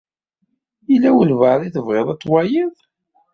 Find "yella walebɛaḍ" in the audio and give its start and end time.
0.91-1.61